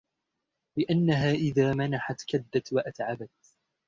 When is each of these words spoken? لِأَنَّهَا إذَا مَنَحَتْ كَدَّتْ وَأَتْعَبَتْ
لِأَنَّهَا 0.77 1.31
إذَا 1.31 1.73
مَنَحَتْ 1.73 2.21
كَدَّتْ 2.31 2.73
وَأَتْعَبَتْ 2.73 3.33